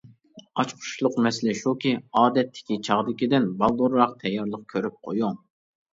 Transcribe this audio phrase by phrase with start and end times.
[0.61, 1.91] ئاچقۇچلۇق مەسىلە شۇكى،
[2.21, 5.37] ئادەتتىكى چاغدىكىدىن بالدۇرراق تەييارلىق كۆرۈپ قويۇڭ.